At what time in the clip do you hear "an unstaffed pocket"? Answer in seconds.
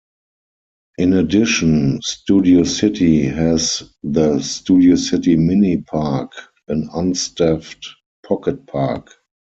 6.69-8.65